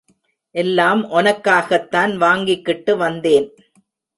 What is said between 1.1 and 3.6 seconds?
ஒனக்காகத்தான் வாங்கிக்கிட்டு வந்தேன்.